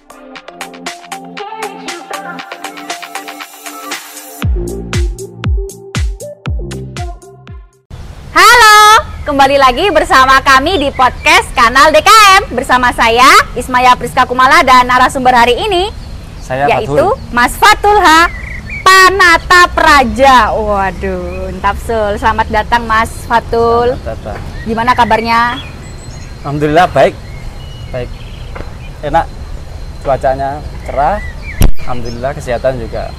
Halo, 0.00 0.24
kembali 9.28 9.60
lagi 9.60 9.92
bersama 9.92 10.40
kami 10.40 10.80
di 10.80 10.88
podcast 10.96 11.52
kanal 11.52 11.92
DKM 11.92 12.48
bersama 12.56 12.88
saya 12.96 13.28
Ismaya 13.52 13.92
Priska 14.00 14.24
Kumala 14.24 14.64
dan 14.64 14.88
narasumber 14.88 15.36
hari 15.36 15.60
ini 15.60 15.92
Saya 16.40 16.64
yaitu 16.72 16.96
Fatul. 16.96 17.36
Mas 17.36 17.52
Fatul 17.60 18.00
H 18.00 18.08
Panata 18.80 19.68
Praja. 19.76 20.56
Waduh, 20.56 21.52
Tapsul. 21.60 22.16
Selamat 22.16 22.48
datang 22.48 22.88
Mas 22.88 23.12
Fatul. 23.28 24.00
Tata. 24.00 24.32
Gimana 24.64 24.96
kabarnya? 24.96 25.60
Alhamdulillah 26.40 26.88
baik. 26.88 27.12
Baik. 27.92 28.08
Enak. 29.04 29.39
Cuacanya 30.00 30.60
cerah. 30.88 31.20
Alhamdulillah 31.84 32.32
kesehatan 32.36 32.78
juga 32.80 33.10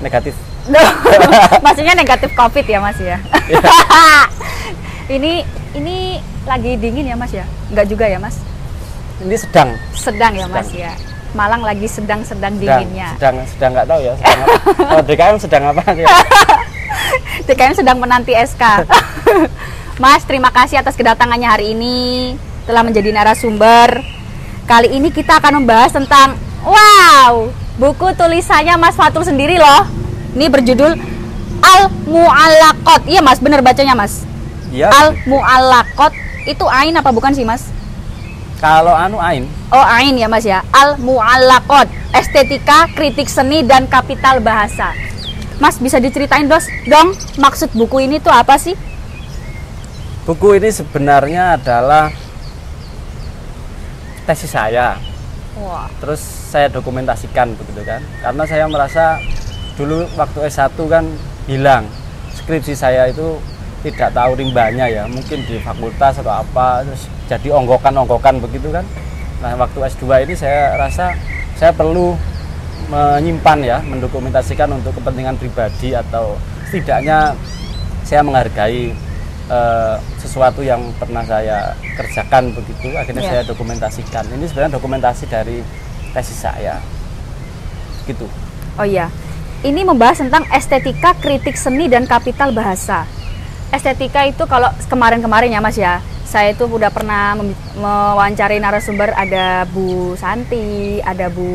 negatif. 0.00 0.34
Maksudnya 1.64 1.94
negatif 1.96 2.30
COVID 2.36 2.64
ya 2.64 2.78
Mas 2.78 2.98
ya? 3.00 3.18
ini 5.16 5.42
ini 5.76 6.20
lagi 6.44 6.76
dingin 6.76 7.08
ya 7.08 7.16
Mas 7.16 7.32
ya? 7.32 7.44
Enggak 7.68 7.86
juga 7.88 8.04
ya 8.08 8.18
Mas? 8.20 8.36
Ini 9.22 9.36
sedang. 9.36 9.74
Sedang 9.92 10.32
ya 10.34 10.46
Sedang. 10.46 10.56
Mas 10.56 10.70
ya? 10.72 10.92
Malang 11.36 11.60
lagi 11.60 11.84
sedang-sedang 11.84 12.56
Sedang. 12.56 12.80
dinginnya. 12.80 13.08
Sedang. 13.20 13.36
Sedang 13.44 13.70
nggak 13.76 13.88
tahu 13.88 14.00
ya. 14.00 14.12
Sedang 14.16 14.38
apa. 14.40 14.56
Oh, 14.96 15.02
DKM 15.04 15.36
sedang 15.36 15.64
apa? 15.68 15.82
ya? 16.00 16.06
TKM 17.44 17.74
sedang 17.76 17.96
menanti 18.00 18.32
SK. 18.32 18.62
Mas, 19.98 20.22
terima 20.24 20.54
kasih 20.54 20.80
atas 20.80 20.94
kedatangannya 20.94 21.48
hari 21.50 21.74
ini 21.74 21.96
telah 22.64 22.86
menjadi 22.86 23.10
narasumber. 23.12 24.17
Kali 24.68 24.92
ini 24.92 25.08
kita 25.08 25.40
akan 25.40 25.64
membahas 25.64 25.96
tentang 25.96 26.36
wow, 26.60 27.48
buku 27.80 28.12
tulisannya 28.12 28.76
Mas 28.76 28.92
Fatul 29.00 29.24
sendiri 29.24 29.56
loh. 29.56 29.88
Ini 30.36 30.44
berjudul 30.52 30.92
Al 31.64 31.88
Mu'allaqat. 32.04 33.08
Iya 33.08 33.24
Mas, 33.24 33.40
bener 33.40 33.64
bacanya 33.64 33.96
Mas. 33.96 34.28
Iya. 34.68 34.92
Al 34.92 35.16
Mu'allaqat 35.24 36.12
itu 36.44 36.68
ain 36.68 36.92
apa 36.92 37.08
bukan 37.08 37.32
sih 37.32 37.48
Mas? 37.48 37.72
Kalau 38.60 38.92
anu 38.92 39.16
ain, 39.16 39.48
Oh 39.72 39.80
ain 39.80 40.12
ya 40.20 40.28
Mas 40.28 40.44
ya. 40.44 40.60
Al 40.68 41.00
Mu'allaqat, 41.00 41.88
estetika, 42.12 42.92
kritik 42.92 43.32
seni 43.32 43.64
dan 43.64 43.88
kapital 43.88 44.44
bahasa. 44.44 44.92
Mas 45.56 45.80
bisa 45.80 45.96
diceritain 45.96 46.44
dos 46.44 46.68
dong 46.84 47.16
maksud 47.40 47.72
buku 47.72 48.04
ini 48.04 48.20
tuh 48.20 48.30
apa 48.30 48.60
sih? 48.60 48.76
buku 50.28 50.60
ini 50.60 50.68
sebenarnya 50.68 51.56
adalah 51.56 52.12
tesis 54.28 54.52
saya. 54.52 55.00
Wah. 55.58 55.90
terus 55.98 56.22
saya 56.22 56.70
dokumentasikan 56.70 57.50
begitu 57.58 57.82
kan 57.82 57.98
karena 58.22 58.42
saya 58.46 58.64
merasa 58.70 59.18
dulu 59.74 60.06
waktu 60.14 60.46
S1 60.46 60.78
kan 60.86 61.02
hilang 61.50 61.82
skripsi 62.30 62.78
saya 62.78 63.10
itu 63.10 63.42
tidak 63.82 64.14
tahu 64.14 64.38
rimbanya 64.38 64.86
ya 64.86 65.02
mungkin 65.10 65.42
di 65.46 65.58
fakultas 65.58 66.18
atau 66.22 66.30
apa 66.30 66.86
terus 66.86 67.10
jadi 67.26 67.58
onggokan-onggokan 67.58 68.38
begitu 68.38 68.70
kan 68.70 68.86
nah 69.42 69.54
waktu 69.58 69.82
S2 69.82 70.30
ini 70.30 70.34
saya 70.38 70.78
rasa 70.78 71.14
saya 71.58 71.74
perlu 71.74 72.14
menyimpan 72.86 73.58
ya 73.62 73.78
mendokumentasikan 73.82 74.70
untuk 74.70 74.94
kepentingan 74.94 75.34
pribadi 75.42 75.90
atau 75.90 76.38
setidaknya 76.70 77.34
saya 78.06 78.22
menghargai 78.22 78.94
eh, 79.48 79.96
sesuatu 80.20 80.60
yang 80.60 80.80
pernah 81.00 81.24
saya 81.24 81.72
kerjakan 81.96 82.52
begitu 82.52 82.92
akhirnya 82.94 83.22
Iya. 83.24 83.30
saya 83.32 83.42
dokumentasikan. 83.48 84.24
Ini 84.32 84.44
sebenarnya 84.48 84.76
dokumentasi 84.76 85.24
dari 85.28 85.58
tesis 86.12 86.38
saya. 86.38 86.78
Gitu. 88.06 88.24
Oh 88.78 88.86
iya, 88.86 89.10
ini 89.66 89.82
membahas 89.82 90.22
tentang 90.22 90.46
estetika, 90.54 91.12
kritik 91.18 91.58
seni 91.58 91.90
dan 91.90 92.06
kapital 92.06 92.54
bahasa. 92.54 93.04
Estetika 93.68 94.24
itu 94.24 94.46
kalau 94.48 94.70
kemarin-kemarin 94.88 95.52
ya 95.52 95.60
Mas 95.60 95.76
ya, 95.76 96.00
saya 96.24 96.56
itu 96.56 96.64
udah 96.64 96.88
pernah 96.88 97.36
mewawancari 97.76 98.62
narasumber. 98.62 99.12
Ada 99.12 99.68
Bu 99.68 100.16
Santi, 100.16 101.02
ada 101.04 101.28
Bu 101.28 101.48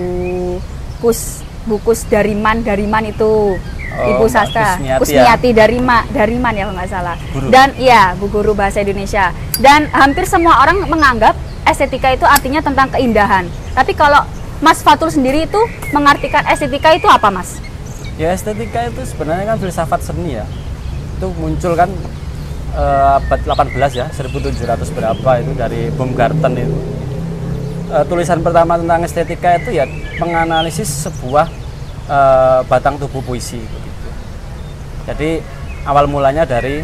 Kus, 1.02 1.42
Bu 1.66 1.80
Kus 1.82 2.06
Dariman, 2.08 2.62
Dariman 2.62 3.04
itu 3.10 3.58
Oh, 3.94 4.10
Ibu 4.10 4.26
Sastra, 4.26 4.74
Kusniati 4.74 4.90
ya. 4.90 4.98
Kusniati 4.98 5.50
Darima, 5.54 6.02
Dariman 6.10 6.58
ya 6.58 6.66
kalau 6.66 6.82
nggak 6.82 6.90
salah. 6.90 7.14
Guru. 7.30 7.54
Dan 7.54 7.78
iya, 7.78 8.18
Bu 8.18 8.26
Guru 8.26 8.58
Bahasa 8.58 8.82
Indonesia. 8.82 9.30
Dan 9.62 9.86
hampir 9.94 10.26
semua 10.26 10.66
orang 10.66 10.82
menganggap 10.90 11.38
estetika 11.70 12.10
itu 12.10 12.26
artinya 12.26 12.58
tentang 12.66 12.90
keindahan. 12.90 13.46
Tapi 13.78 13.94
kalau 13.94 14.26
Mas 14.66 14.82
Fatul 14.82 15.14
sendiri 15.14 15.46
itu 15.46 15.62
mengartikan 15.94 16.42
estetika 16.50 16.90
itu 16.90 17.06
apa 17.06 17.30
Mas? 17.30 17.62
ya 18.18 18.30
estetika 18.30 18.86
itu 18.86 19.02
sebenarnya 19.10 19.46
kan 19.54 19.58
filsafat 19.58 20.02
seni 20.06 20.38
ya 20.38 20.46
itu 21.18 21.28
muncul 21.42 21.74
kan 21.74 21.90
eh, 22.78 23.18
abad 23.18 23.40
18 23.42 23.74
ya 23.98 24.06
1700 24.14 24.94
berapa 24.94 25.30
itu 25.42 25.52
dari 25.58 25.90
Baumgarten 25.94 26.54
itu 26.58 26.78
Eh, 27.94 28.06
tulisan 28.10 28.42
pertama 28.42 28.74
tentang 28.74 29.06
estetika 29.06 29.54
itu 29.54 29.78
ya 29.78 29.86
menganalisis 30.18 30.90
sebuah 31.06 31.46
eh, 32.10 32.60
batang 32.66 32.98
tubuh 32.98 33.22
puisi 33.22 33.62
begitu 33.62 34.10
jadi 35.06 35.30
awal 35.86 36.10
mulanya 36.10 36.42
dari 36.42 36.82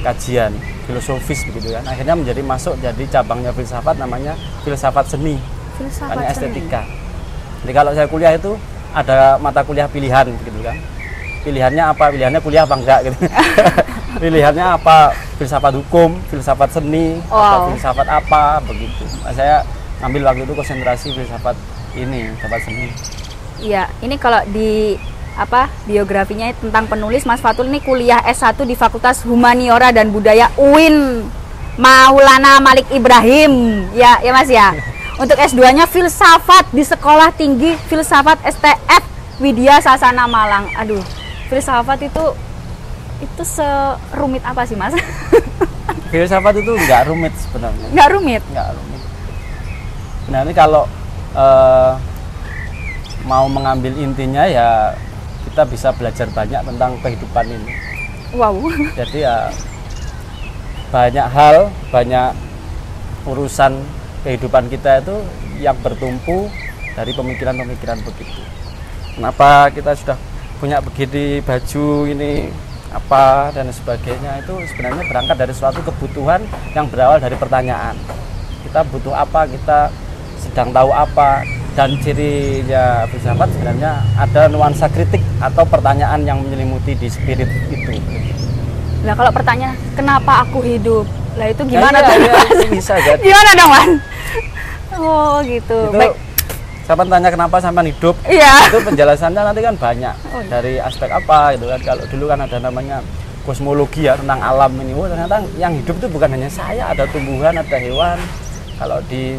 kajian 0.00 0.54
filosofis 0.86 1.42
begitu 1.46 1.74
kan 1.74 1.82
akhirnya 1.86 2.14
menjadi 2.14 2.38
masuk 2.38 2.78
jadi 2.78 3.02
cabangnya 3.10 3.50
filsafat 3.50 3.98
namanya 3.98 4.38
filsafat 4.62 5.10
seni 5.10 5.42
Filsafat 5.72 6.14
hanya 6.14 6.30
seni. 6.30 6.54
estetika. 6.54 6.82
Jadi 7.64 7.72
kalau 7.72 7.90
saya 7.90 8.06
kuliah 8.06 8.32
itu 8.36 8.52
ada 8.92 9.40
mata 9.40 9.64
kuliah 9.64 9.88
pilihan 9.88 10.28
gitu 10.28 10.60
kan. 10.60 10.76
Pilihannya 11.42 11.80
apa? 11.88 12.12
Pilihannya 12.12 12.40
kuliah 12.44 12.62
apa 12.62 12.76
enggak 12.76 13.00
gitu. 13.08 13.16
Pilihannya 14.22 14.66
apa? 14.76 15.16
Filsafat 15.40 15.72
hukum, 15.72 16.20
filsafat 16.28 16.70
seni, 16.70 17.18
atau 17.24 17.66
Wow. 17.66 17.68
filsafat 17.72 18.04
apa 18.04 18.60
begitu. 18.68 19.02
Saya 19.32 19.64
ambil 20.02 20.26
waktu 20.26 20.42
itu 20.44 20.54
konsentrasi 20.58 21.14
filsafat 21.14 21.56
ini, 21.94 22.34
filsafat 22.36 22.60
seni. 22.66 22.86
Iya, 23.62 23.86
ini 24.02 24.18
kalau 24.18 24.42
di 24.50 24.98
apa 25.32 25.72
biografinya 25.88 26.52
tentang 26.52 26.84
penulis 26.90 27.24
Mas 27.24 27.40
Fatul 27.40 27.72
ini 27.72 27.80
kuliah 27.80 28.20
S1 28.20 28.68
di 28.68 28.76
Fakultas 28.76 29.24
Humaniora 29.24 29.88
dan 29.88 30.12
Budaya 30.12 30.52
UIN 30.60 31.24
Maulana 31.80 32.60
Malik 32.60 32.90
Ibrahim. 32.92 33.86
Ya, 33.96 34.20
ya 34.20 34.32
Mas 34.34 34.50
ya. 34.50 34.76
Untuk 35.22 35.38
S2-nya 35.38 35.86
filsafat 35.86 36.72
di 36.72 36.82
Sekolah 36.82 37.30
Tinggi 37.36 37.76
Filsafat 37.86 38.42
STF 38.42 39.02
Widya 39.40 39.80
Sasana 39.80 40.26
Malang. 40.26 40.68
Aduh, 40.76 41.00
filsafat 41.48 42.02
itu 42.04 42.24
itu 43.22 43.42
serumit 43.46 44.42
apa 44.42 44.66
sih, 44.66 44.74
Mas? 44.74 44.92
Filsafat 46.12 46.60
itu 46.60 46.72
enggak 46.74 47.08
rumit 47.08 47.32
sebenarnya. 47.38 47.86
Nggak 47.94 48.08
rumit. 48.12 48.42
Enggak 48.52 48.68
rumit. 48.76 48.91
Nah, 50.32 50.40
ini 50.48 50.52
kalau 50.56 50.88
eh, 51.36 51.92
mau 53.28 53.44
mengambil 53.46 53.92
intinya 54.00 54.48
ya 54.48 54.96
kita 55.44 55.68
bisa 55.68 55.92
belajar 55.92 56.26
banyak 56.32 56.64
tentang 56.64 56.96
kehidupan 57.04 57.46
ini. 57.46 57.72
Wow. 58.32 58.56
jadi 58.96 59.28
ya 59.28 59.36
banyak 60.88 61.26
hal 61.28 61.68
banyak 61.92 62.32
urusan 63.28 63.76
kehidupan 64.24 64.72
kita 64.72 65.04
itu 65.04 65.16
yang 65.60 65.76
bertumpu 65.84 66.48
dari 66.96 67.12
pemikiran-pemikiran 67.12 68.00
begitu 68.00 68.40
kenapa 69.20 69.68
kita 69.68 69.92
sudah 69.92 70.16
punya 70.56 70.80
begini 70.80 71.44
baju 71.44 72.08
ini 72.08 72.48
apa 72.92 73.52
dan 73.52 73.68
sebagainya 73.68 74.44
itu 74.44 74.54
sebenarnya 74.72 75.04
berangkat 75.08 75.36
dari 75.36 75.52
suatu 75.52 75.84
kebutuhan 75.84 76.40
yang 76.72 76.88
berawal 76.88 77.20
dari 77.20 77.36
pertanyaan 77.36 77.96
kita 78.64 78.80
butuh 78.88 79.12
apa 79.12 79.44
kita 79.44 79.92
sedang 80.42 80.68
tahu 80.70 80.90
apa 80.90 81.46
dan 81.72 81.96
cirinya 81.96 82.84
filsafat 83.06 83.48
sebenarnya 83.50 83.92
ada 84.14 84.42
nuansa 84.46 84.86
kritik 84.86 85.22
atau 85.38 85.64
pertanyaan 85.64 86.20
yang 86.20 86.38
menyelimuti 86.38 86.92
di 86.92 87.06
spirit 87.06 87.48
itu 87.68 87.94
Nah, 89.02 89.14
kalau 89.14 89.30
pertanyaan 89.30 89.74
kenapa 89.94 90.46
aku 90.46 90.62
hidup? 90.62 91.02
Lah 91.34 91.48
itu 91.48 91.62
gimana 91.64 91.98
Ya, 91.98 92.06
tuh? 92.06 92.14
iya, 92.14 92.32
Mas? 92.38 92.70
bisa 92.70 92.94
jadi. 92.96 93.18
gimana 93.26 93.50
dong, 93.52 93.70
Man? 93.72 93.90
Oh, 94.92 95.42
gitu. 95.42 95.78
itu 95.88 95.98
Baik. 95.98 96.14
sampai 96.82 97.06
tanya 97.08 97.28
kenapa 97.28 97.56
sampai 97.58 97.82
hidup 97.88 98.14
Iya. 98.22 98.54
itu 98.68 98.78
penjelasannya 98.78 99.42
nanti 99.42 99.60
kan 99.60 99.74
banyak 99.74 100.14
Oh, 100.28 100.38
iya. 100.38 100.46
dari 100.48 100.72
aspek 100.78 101.08
apa 101.08 101.56
gitu 101.56 101.66
kan 101.66 101.80
kalau 101.82 102.02
dulu 102.06 102.24
kan 102.26 102.38
ada 102.42 102.58
namanya 102.58 103.02
kosmologi 103.42 104.06
ya 104.06 104.14
tentang 104.14 104.38
alam 104.38 104.70
ini 104.76 104.92
oh 104.92 105.06
ternyata 105.06 105.40
yang 105.56 105.74
hidup 105.74 105.96
itu 105.96 106.06
bukan 106.06 106.28
hanya 106.30 106.46
saya 106.46 106.90
ada 106.90 107.02
tumbuhan 107.08 107.54
ada 107.54 107.74
hewan 107.74 108.18
kalau 108.76 109.02
di 109.04 109.34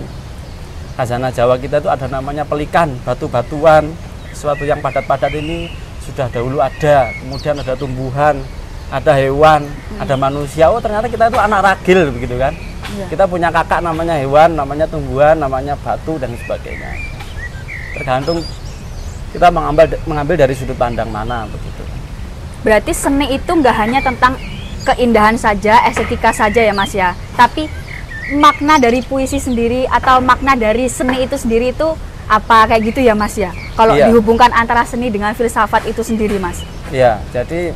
khazanah 0.95 1.31
Jawa 1.33 1.57
kita 1.57 1.81
itu 1.81 1.89
ada 1.89 2.05
namanya 2.05 2.45
pelikan 2.45 2.93
batu-batuan 3.01 3.89
sesuatu 4.33 4.63
yang 4.65 4.81
padat-padat 4.81 5.33
ini 5.33 5.71
sudah 6.03 6.27
dahulu 6.29 6.59
ada 6.59 7.09
kemudian 7.23 7.57
ada 7.57 7.73
tumbuhan 7.73 8.37
ada 8.93 9.11
hewan 9.17 9.65
Hmm. 9.93 10.01
ada 10.01 10.17
manusia 10.17 10.69
oh 10.69 10.81
ternyata 10.81 11.05
kita 11.05 11.29
itu 11.29 11.37
anak 11.37 11.61
ragil 11.61 12.09
begitu 12.13 12.37
kan 12.37 12.53
Iya. 12.93 13.05
Kita 13.09 13.25
punya 13.25 13.49
kakak 13.49 13.81
namanya 13.81 14.19
hewan, 14.21 14.53
namanya 14.53 14.85
tumbuhan, 14.85 15.33
namanya 15.39 15.73
batu 15.81 16.13
dan 16.21 16.29
sebagainya. 16.37 16.93
Tergantung 17.97 18.37
kita 19.33 19.49
mengambil 19.49 19.97
mengambil 20.05 20.35
dari 20.45 20.53
sudut 20.53 20.77
pandang 20.77 21.09
mana 21.09 21.49
begitu. 21.49 21.81
Berarti 22.61 22.93
seni 22.93 23.33
itu 23.33 23.49
nggak 23.49 23.75
hanya 23.75 23.99
tentang 24.03 24.37
keindahan 24.85 25.33
saja, 25.33 25.81
estetika 25.89 26.29
saja 26.29 26.61
ya 26.61 26.73
Mas 26.75 26.93
ya, 26.93 27.17
tapi 27.33 27.65
makna 28.31 28.79
dari 28.79 29.03
puisi 29.03 29.37
sendiri 29.37 29.83
atau 29.85 30.23
makna 30.23 30.55
dari 30.55 30.87
seni 30.87 31.27
itu 31.27 31.35
sendiri 31.35 31.75
itu 31.75 31.89
apa 32.23 32.71
kayak 32.71 32.93
gitu 32.93 33.03
ya 33.03 33.11
Mas 33.11 33.35
ya? 33.35 33.51
Kalau 33.75 33.99
Iya. 33.99 34.07
dihubungkan 34.07 34.47
antara 34.55 34.87
seni 34.87 35.11
dengan 35.11 35.35
filsafat 35.35 35.83
itu 35.91 35.99
sendiri 35.99 36.39
Mas. 36.39 36.63
Ya, 36.87 37.19
jadi 37.35 37.75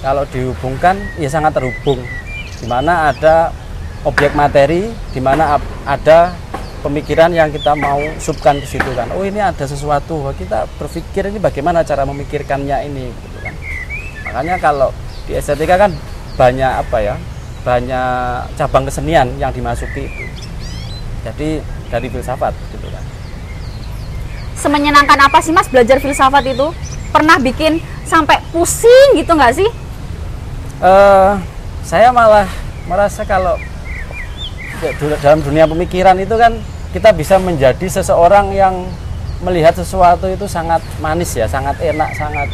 kalau 0.00 0.24
dihubungkan 0.30 0.96
ya 1.20 1.28
sangat 1.28 1.52
terhubung. 1.58 2.00
Di 2.56 2.66
mana 2.70 3.12
ada 3.12 3.52
objek 4.08 4.32
materi, 4.32 4.88
di 5.12 5.20
mana 5.20 5.60
ada 5.84 6.32
pemikiran 6.80 7.32
yang 7.32 7.52
kita 7.52 7.76
mau 7.76 8.00
subkan 8.16 8.60
ke 8.60 8.66
situ 8.68 8.88
kan. 8.96 9.08
Oh 9.12 9.24
ini 9.24 9.40
ada 9.40 9.64
sesuatu, 9.64 10.32
kita 10.36 10.64
berpikir 10.80 11.28
ini 11.28 11.40
bagaimana 11.40 11.84
cara 11.84 12.04
memikirkannya 12.08 12.88
ini, 12.88 13.12
gitu 13.12 13.38
kan. 13.44 13.54
Makanya 14.28 14.56
kalau 14.60 14.92
di 15.28 15.36
estetika 15.36 15.76
kan 15.76 15.92
banyak 16.36 16.72
apa 16.84 16.98
ya, 17.00 17.14
banyak 17.64 18.52
cabang 18.60 18.84
kesenian 18.84 19.26
yang 19.40 19.50
dimasuki 19.50 20.06
itu. 20.06 20.24
Jadi 21.24 21.48
dari 21.88 22.06
filsafat 22.12 22.52
gitu 22.70 22.86
kan. 22.92 23.04
Semenyenangkan 24.54 25.18
apa 25.24 25.40
sih 25.40 25.50
Mas 25.50 25.66
belajar 25.72 25.96
filsafat 25.98 26.44
itu? 26.44 26.68
Pernah 27.10 27.40
bikin 27.40 27.80
sampai 28.04 28.36
pusing 28.52 29.16
gitu 29.16 29.32
nggak 29.32 29.56
sih? 29.56 29.68
eh 30.84 31.32
saya 31.80 32.12
malah 32.12 32.44
merasa 32.84 33.24
kalau 33.24 33.56
dalam 35.22 35.40
dunia 35.40 35.64
pemikiran 35.64 36.18
itu 36.20 36.34
kan 36.36 36.52
kita 36.92 37.14
bisa 37.16 37.40
menjadi 37.40 37.86
seseorang 37.88 38.52
yang 38.52 38.84
melihat 39.40 39.72
sesuatu 39.76 40.28
itu 40.28 40.44
sangat 40.44 40.80
manis 41.00 41.32
ya, 41.36 41.48
sangat 41.48 41.76
enak, 41.80 42.10
sangat 42.16 42.48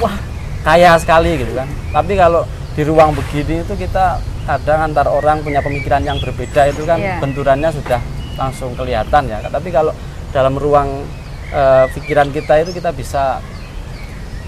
wah 0.00 0.12
kaya 0.60 0.96
sekali 1.00 1.40
gitu 1.40 1.56
kan. 1.56 1.68
Tapi 1.92 2.12
kalau 2.20 2.44
di 2.70 2.82
ruang 2.86 3.12
begini 3.12 3.62
itu 3.62 3.74
kita 3.74 4.18
kadang 4.46 4.90
antar 4.90 5.06
orang 5.10 5.42
punya 5.42 5.60
pemikiran 5.60 6.02
yang 6.02 6.18
berbeda 6.18 6.70
itu 6.70 6.82
kan 6.86 6.98
Iya. 6.98 7.18
benturannya 7.18 7.70
sudah 7.70 8.00
langsung 8.38 8.72
kelihatan 8.74 9.26
ya. 9.26 9.38
Tapi 9.44 9.68
kalau 9.68 9.92
dalam 10.30 10.54
ruang 10.54 11.02
eh, 11.50 11.86
pikiran 11.92 12.30
kita 12.30 12.62
itu 12.62 12.70
kita 12.72 12.94
bisa 12.94 13.42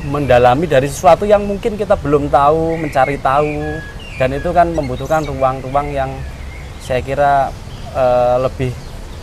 mendalami 0.03 0.67
dari 0.67 0.91
sesuatu 0.91 1.23
yang 1.23 1.47
mungkin 1.47 1.79
kita 1.79 1.95
belum 1.95 2.27
tahu, 2.27 2.75
mencari 2.79 3.19
tahu, 3.23 3.79
dan 4.19 4.35
itu 4.35 4.51
kan 4.51 4.71
membutuhkan 4.75 5.23
ruang-ruang 5.23 5.91
yang 5.91 6.11
saya 6.83 7.03
kira 7.03 7.51
eh, 7.95 8.37
lebih 8.43 8.71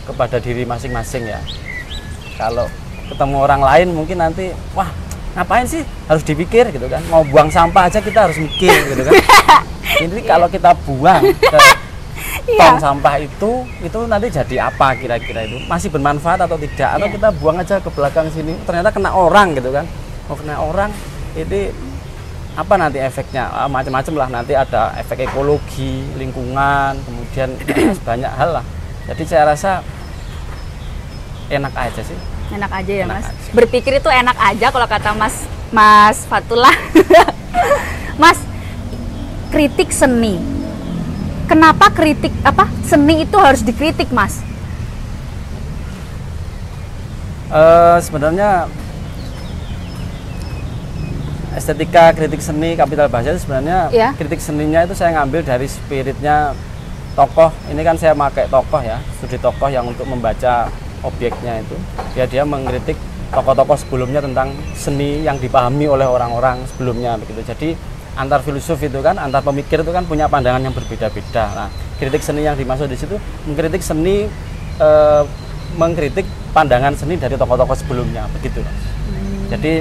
kepada 0.08 0.40
diri 0.40 0.64
masing-masing 0.64 1.28
ya. 1.28 1.40
Kalau 2.36 2.68
ketemu 3.08 3.36
orang 3.36 3.60
lain 3.60 3.88
mungkin 3.92 4.20
nanti, 4.20 4.48
wah 4.72 4.88
ngapain 5.30 5.66
sih 5.66 5.82
harus 6.06 6.22
dipikir 6.22 6.68
gitu 6.70 6.86
kan? 6.90 7.02
Mau 7.06 7.22
buang 7.22 7.48
sampah 7.48 7.86
aja 7.86 8.02
kita 8.02 8.26
harus 8.26 8.36
mikir 8.36 8.72
gitu 8.90 9.02
kan? 9.06 9.14
Ini 10.04 10.22
kalau 10.24 10.48
kita 10.48 10.74
buang 10.86 11.22
ke 11.30 11.58
tong 12.58 12.76
Iya. 12.76 12.82
sampah 12.82 13.14
itu, 13.20 13.62
itu 13.78 13.98
nanti 14.10 14.26
jadi 14.26 14.68
apa 14.68 14.96
kira-kira 14.98 15.46
itu? 15.46 15.60
Masih 15.70 15.86
bermanfaat 15.92 16.40
atau 16.44 16.58
tidak? 16.58 16.98
Atau 16.98 17.06
Iya. 17.06 17.14
kita 17.14 17.28
buang 17.38 17.56
aja 17.62 17.78
ke 17.78 17.90
belakang 17.94 18.26
sini, 18.32 18.58
ternyata 18.66 18.90
kena 18.90 19.14
orang 19.14 19.54
gitu 19.54 19.70
kan? 19.70 19.86
Mau 20.26 20.34
kena 20.34 20.58
orang, 20.58 20.90
ini 21.36 21.70
apa 22.58 22.74
nanti 22.74 22.98
efeknya? 22.98 23.46
Ah, 23.54 23.70
Macam-macam 23.70 24.14
lah 24.18 24.28
nanti 24.30 24.52
ada 24.58 24.90
efek 24.98 25.30
ekologi, 25.30 26.02
lingkungan, 26.18 26.98
kemudian 27.06 27.54
banyak 28.08 28.32
hal 28.34 28.50
lah. 28.60 28.64
Jadi 29.06 29.22
saya 29.26 29.44
rasa 29.46 29.80
enak 31.50 31.74
aja 31.74 32.02
sih. 32.02 32.18
Enak 32.50 32.70
aja 32.72 32.92
ya 32.92 33.04
Enak 33.04 33.16
Mas. 33.16 33.26
aja. 33.26 33.50
Berpikir 33.52 33.92
itu 33.94 34.08
enak 34.08 34.36
aja 34.36 34.66
kalau 34.68 34.86
kata 34.86 35.10
Mas 35.14 35.34
Mas 35.70 36.26
Fatullah. 36.26 36.74
mas, 38.22 38.38
kritik 39.48 39.90
seni. 39.90 40.36
Kenapa 41.46 41.90
kritik 41.90 42.30
apa 42.42 42.66
seni 42.82 43.22
itu 43.22 43.36
harus 43.36 43.62
dikritik 43.62 44.10
Mas? 44.10 44.42
Eh, 47.48 47.98
sebenarnya 48.00 48.70
estetika 51.50 52.14
kritik 52.14 52.38
seni 52.38 52.78
kapital 52.78 53.10
bahasa 53.10 53.34
itu 53.34 53.42
sebenarnya 53.42 53.90
Iya. 53.90 54.08
kritik 54.14 54.38
seninya 54.38 54.86
itu 54.86 54.94
saya 54.94 55.18
ngambil 55.18 55.42
dari 55.42 55.66
spiritnya 55.66 56.54
tokoh 57.12 57.50
ini 57.66 57.82
kan 57.82 57.98
saya 57.98 58.14
pakai 58.14 58.46
tokoh 58.46 58.78
ya 58.78 59.02
studi 59.18 59.34
tokoh 59.36 59.66
yang 59.66 59.82
untuk 59.82 60.06
membaca 60.06 60.70
objeknya 61.06 61.60
itu 61.62 61.76
dia 62.16 62.24
dia 62.28 62.42
mengkritik 62.44 62.96
tokoh-tokoh 63.30 63.78
sebelumnya 63.78 64.20
tentang 64.20 64.50
seni 64.74 65.22
yang 65.22 65.38
dipahami 65.38 65.86
oleh 65.86 66.06
orang-orang 66.06 66.66
sebelumnya 66.66 67.14
begitu 67.16 67.46
jadi 67.46 67.78
antar 68.18 68.42
filsuf 68.42 68.82
itu 68.82 68.98
kan 69.00 69.16
antar 69.16 69.40
pemikir 69.40 69.86
itu 69.86 69.92
kan 69.94 70.02
punya 70.02 70.26
pandangan 70.26 70.60
yang 70.60 70.74
berbeda-beda 70.74 71.44
nah 71.54 71.68
kritik 71.96 72.20
seni 72.20 72.42
yang 72.42 72.58
dimaksud 72.58 72.90
di 72.90 72.98
situ 72.98 73.16
mengkritik 73.46 73.80
seni 73.80 74.26
eh, 74.82 75.22
mengkritik 75.78 76.26
pandangan 76.50 76.98
seni 76.98 77.14
dari 77.14 77.38
tokoh-tokoh 77.38 77.76
sebelumnya 77.78 78.26
begitu 78.34 78.60
Mas. 78.66 78.82
jadi 79.54 79.72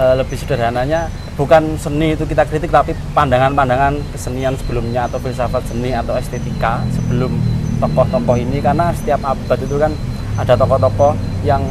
eh, 0.00 0.14
lebih 0.16 0.36
sederhananya 0.40 1.12
bukan 1.36 1.76
seni 1.76 2.16
itu 2.16 2.24
kita 2.24 2.48
kritik 2.48 2.72
tapi 2.72 2.96
pandangan-pandangan 3.12 4.00
kesenian 4.16 4.56
sebelumnya 4.56 5.08
atau 5.12 5.20
filsafat 5.20 5.64
seni 5.68 5.92
atau 5.92 6.16
estetika 6.16 6.80
sebelum 6.96 7.59
tokoh-tokoh 7.80 8.36
ini 8.36 8.60
karena 8.60 8.92
setiap 8.92 9.24
abad 9.24 9.58
itu 9.58 9.76
kan 9.80 9.92
ada 10.36 10.54
tokoh-tokoh 10.54 11.16
yang 11.42 11.64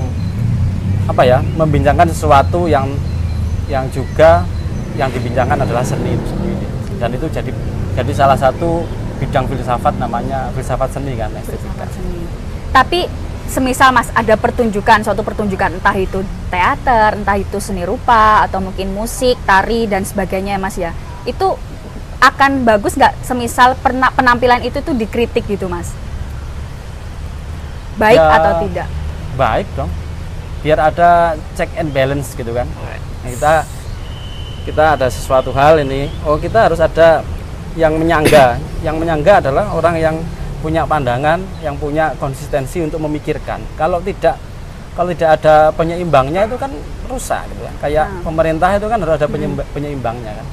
apa 1.10 1.22
ya 1.26 1.38
membincangkan 1.58 2.10
sesuatu 2.10 2.70
yang 2.70 2.90
yang 3.70 3.86
juga 3.94 4.46
yang 4.98 5.10
dibincangkan 5.14 5.62
adalah 5.62 5.86
seni 5.86 6.18
itu 6.18 6.26
sendiri 6.30 6.66
dan 6.98 7.10
itu 7.14 7.26
jadi 7.30 7.52
jadi 7.98 8.12
salah 8.14 8.38
satu 8.38 8.84
bidang 9.20 9.46
filsafat 9.46 9.94
namanya 10.00 10.50
filsafat 10.56 10.90
seni 10.96 11.14
kan 11.20 11.30
estetika 11.38 11.86
Seni. 11.92 12.24
Tapi 12.70 13.00
semisal 13.50 13.90
Mas 13.92 14.14
ada 14.14 14.38
pertunjukan, 14.38 15.02
suatu 15.02 15.26
pertunjukan 15.26 15.82
entah 15.82 15.98
itu 15.98 16.22
teater, 16.54 17.18
entah 17.18 17.36
itu 17.36 17.58
seni 17.58 17.84
rupa 17.84 18.46
atau 18.46 18.62
mungkin 18.62 18.94
musik, 18.94 19.36
tari 19.44 19.90
dan 19.90 20.06
sebagainya 20.06 20.56
ya 20.56 20.62
Mas 20.62 20.76
ya. 20.78 20.92
Itu 21.26 21.58
akan 22.20 22.64
bagus 22.64 22.94
nggak 22.94 23.16
semisal 23.24 23.76
pernah 23.76 24.12
penampilan 24.12 24.60
itu 24.62 24.80
tuh 24.80 24.92
dikritik 24.92 25.48
gitu 25.48 25.66
Mas? 25.66 25.96
Baik 27.96 28.16
Ya, 28.16 28.28
atau 28.32 28.52
tidak? 28.64 28.88
baik 29.36 29.68
dong. 29.74 29.92
Biar 30.60 30.80
ada 30.82 31.10
check 31.56 31.72
and 31.76 31.92
balance 31.92 32.36
gitu 32.36 32.52
kan. 32.52 32.68
Nah, 32.68 33.00
kita 33.24 33.54
kita 34.64 34.84
ada 34.96 35.08
sesuatu 35.08 35.52
hal 35.52 35.80
ini. 35.80 36.12
Oh 36.24 36.36
kita 36.36 36.68
harus 36.68 36.80
ada 36.80 37.24
yang 37.76 37.96
menyangga. 37.96 38.60
Yang 38.80 38.96
menyangga 39.00 39.34
adalah 39.40 39.72
orang 39.72 39.96
yang 39.96 40.16
punya 40.60 40.84
pandangan 40.84 41.40
yang 41.60 41.80
punya 41.80 42.12
konsistensi 42.20 42.84
untuk 42.84 43.00
memikirkan. 43.00 43.64
Kalau 43.76 44.04
tidak 44.04 44.36
kalau 44.92 45.16
tidak 45.16 45.40
ada 45.40 45.72
penyeimbangnya 45.72 46.44
itu 46.44 46.60
kan 46.60 46.72
rusak 47.08 47.48
gitu 47.48 47.64
kan. 47.64 47.76
Kayak 47.80 48.12
Hmm. 48.12 48.24
pemerintah 48.28 48.70
itu 48.76 48.88
kan 48.88 49.00
harus 49.00 49.16
ada 49.16 49.28
penyeimba- 49.28 49.68
penyeimbangnya 49.72 50.36
kan 50.36 50.48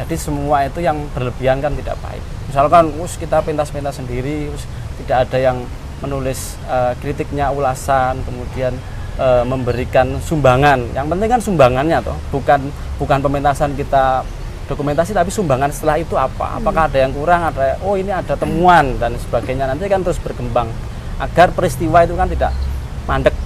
jadi 0.00 0.16
semua 0.16 0.64
itu 0.64 0.80
yang 0.80 0.96
berlebihan 1.12 1.60
kan 1.60 1.76
tidak 1.76 2.00
baik. 2.00 2.22
Misalkan 2.48 2.94
us 2.96 3.20
kita 3.20 3.44
pentas-pentas 3.44 4.00
sendiri 4.00 4.48
us 4.48 4.64
tidak 5.04 5.28
ada 5.28 5.38
yang 5.38 5.58
menulis 6.00 6.56
eh, 6.64 6.96
kritiknya 7.04 7.52
ulasan 7.52 8.16
kemudian 8.24 8.72
eh, 9.20 9.44
memberikan 9.44 10.16
sumbangan. 10.24 10.80
Yang 10.96 11.06
penting 11.12 11.28
kan 11.28 11.40
sumbangannya 11.44 11.98
toh 12.00 12.16
bukan 12.32 12.72
bukan 12.96 13.18
pementasan 13.20 13.76
kita 13.76 14.24
dokumentasi 14.70 15.12
tapi 15.12 15.28
sumbangan 15.28 15.68
setelah 15.68 16.00
itu 16.00 16.16
apa. 16.16 16.56
Apakah 16.56 16.88
ada 16.88 16.98
yang 17.02 17.12
kurang 17.12 17.44
ada 17.44 17.76
oh 17.84 18.00
ini 18.00 18.08
ada 18.14 18.32
temuan 18.38 18.96
dan 18.96 19.12
sebagainya. 19.20 19.68
Nanti 19.68 19.84
kan 19.90 20.00
terus 20.00 20.16
berkembang. 20.22 20.70
Agar 21.20 21.52
peristiwa 21.52 22.00
itu 22.08 22.16
kan 22.16 22.30
tidak 22.32 22.56
mandek. 23.04 23.36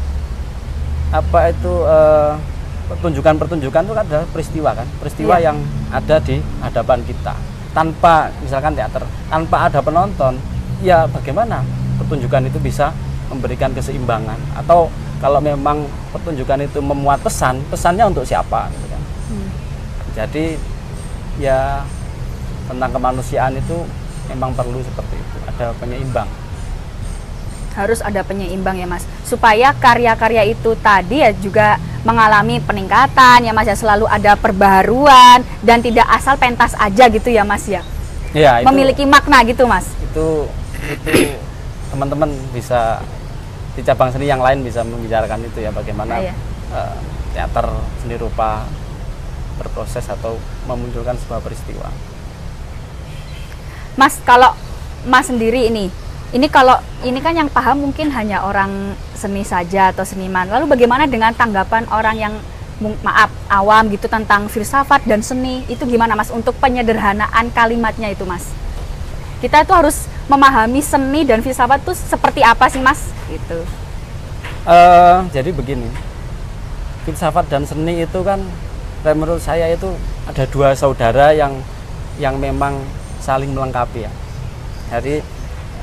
Apa 1.11 1.51
itu 1.51 1.75
eh, 1.83 2.54
pertunjukan-pertunjukan 2.89 3.83
itu 3.85 3.95
kan 3.95 4.05
adalah 4.05 4.27
peristiwa 4.29 4.71
kan? 4.77 4.87
Peristiwa 5.01 5.35
Iya. 5.41 5.51
yang 5.51 5.57
ada 5.91 6.17
di 6.21 6.37
hadapan 6.61 6.99
kita. 7.05 7.35
Tanpa 7.75 8.31
misalkan 8.39 8.79
teater 8.79 9.03
tanpa 9.27 9.67
ada 9.67 9.83
penonton 9.83 10.39
ya 10.79 11.11
bagaimana 11.11 11.65
pertunjukan 11.99 12.47
itu 12.47 12.59
bisa 12.63 12.95
memberikan 13.33 13.73
keseimbangan? 13.75 14.39
Atau 14.55 14.93
kalau 15.19 15.41
memang 15.41 15.89
pertunjukan 16.13 16.69
itu 16.69 16.79
memuat 16.79 17.25
pesan 17.25 17.59
pesannya 17.73 18.05
untuk 18.07 18.23
siapa? 18.29 18.69
Gitu 18.71 18.87
kan? 18.93 19.03
Hmm. 19.25 19.49
jadi 20.15 20.45
ya 21.41 21.83
tentang 22.69 22.91
kemanusiaan 22.93 23.57
itu 23.57 23.77
memang 24.31 24.53
perlu 24.55 24.79
seperti 24.85 25.17
itu. 25.19 25.37
Ada 25.51 25.75
penyeimbang. 25.81 26.29
Harus 27.75 27.99
ada 28.05 28.23
penyeimbang 28.23 28.79
ya 28.79 28.87
mas. 28.87 29.03
Supaya 29.27 29.75
karya-karya 29.75 30.47
itu 30.47 30.79
tadi 30.79 31.27
ya 31.27 31.35
juga 31.35 31.81
mengalami 32.05 32.61
peningkatan 32.61 33.43
ya 33.43 33.51
mas 33.51 33.65
ya 33.65 33.75
selalu 33.75 34.05
ada 34.07 34.37
perbaharuan 34.37 35.41
dan 35.61 35.81
tidak 35.81 36.05
asal 36.07 36.37
pentas 36.37 36.77
aja 36.77 37.09
gitu 37.09 37.29
ya 37.29 37.43
mas 37.43 37.65
ya 37.65 37.81
Ya, 38.31 38.59
itu- 38.59 38.67
memiliki 38.67 39.05
makna 39.05 39.41
gitu 39.43 39.65
mas 39.65 39.89
itu 39.99 40.47
itu 40.85 41.11
teman-teman 41.89 42.29
bisa 42.51 43.01
di 43.73 43.83
cabang 43.83 44.11
seni 44.11 44.27
yang 44.27 44.39
lain 44.39 44.61
bisa 44.61 44.83
membicarakan 44.83 45.43
itu 45.43 45.59
ya 45.59 45.71
bagaimana 45.71 46.21
Iya. 46.21 46.35
eh, 46.71 46.97
teater 47.33 47.67
seni 47.99 48.15
rupa 48.15 48.67
berproses 49.55 50.03
atau 50.05 50.35
memunculkan 50.65 51.15
sebuah 51.17 51.39
peristiwa. 51.39 51.87
Mas 53.95 54.19
kalau 54.21 54.51
Mas 55.05 55.29
sendiri 55.29 55.69
ini, 55.69 55.93
ini 56.35 56.51
kalau 56.51 56.75
ini 57.07 57.23
kan 57.23 57.39
yang 57.39 57.47
paham 57.47 57.87
mungkin 57.87 58.11
hanya 58.11 58.43
orang 58.43 58.99
seni 59.15 59.47
saja 59.47 59.95
atau 59.95 60.03
seniman. 60.03 60.51
Lalu 60.51 60.67
bagaimana 60.67 61.07
dengan 61.07 61.31
tanggapan 61.31 61.87
orang 61.95 62.17
yang 62.19 62.35
maaf 63.07 63.31
awam 63.47 63.87
gitu 63.95 64.11
tentang 64.11 64.51
filsafat 64.51 65.07
dan 65.07 65.23
seni 65.23 65.63
itu 65.71 65.87
gimana 65.87 66.19
Mas 66.19 66.35
untuk 66.35 66.59
penyederhanaan 66.59 67.55
kalimatnya 67.55 68.11
itu 68.11 68.27
Mas? 68.27 68.51
Kita 69.39 69.63
itu 69.63 69.71
harus 69.71 70.11
memahami 70.27 70.83
seni 70.83 71.23
dan 71.23 71.39
filsafat 71.39 71.87
itu 71.87 71.95
seperti 71.95 72.43
apa 72.43 72.67
sih 72.67 72.83
Mas? 72.83 73.15
Gitu. 73.31 73.63
Eh, 74.67 75.19
jadi 75.31 75.55
begini, 75.55 75.87
filsafat 77.07 77.47
dan 77.47 77.63
seni 77.63 78.03
itu 78.03 78.21
kan 78.27 78.43
menurut 79.07 79.39
saya 79.39 79.71
itu 79.71 79.87
ada 80.27 80.43
dua 80.51 80.75
saudara 80.75 81.31
yang 81.31 81.55
yang 82.19 82.43
memang 82.43 82.75
saling 83.23 83.55
melengkapi 83.55 84.03
ya. 84.09 84.13
Jadi 84.91 85.23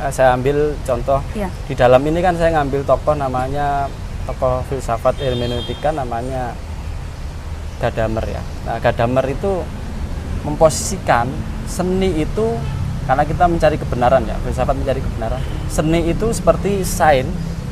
saya 0.10 0.34
ambil 0.34 0.74
contoh 0.81 1.22
Iya. 1.38 1.53
di 1.70 1.77
dalam 1.77 2.01
ini 2.01 2.20
kan 2.25 2.34
saya 2.34 2.58
ngambil 2.58 2.81
tokoh 2.81 3.13
namanya 3.13 3.86
tokoh 4.25 4.65
filsafat 4.65 5.22
hermeneutika 5.22 5.93
namanya 5.93 6.58
Gadamer 7.81 8.22
ya. 8.29 8.41
Nah 8.65 8.77
Gadamer 8.77 9.25
itu 9.25 9.65
memposisikan 10.46 11.25
seni 11.65 12.22
itu 12.22 12.46
karena 13.10 13.25
kita 13.25 13.50
mencari 13.50 13.77
kebenaran 13.81 14.22
ya 14.29 14.38
filsafat 14.46 14.77
mencari 14.77 15.01
kebenaran 15.01 15.41
seni 15.65 16.05
itu 16.10 16.29
seperti 16.29 16.86
sains 16.86 17.29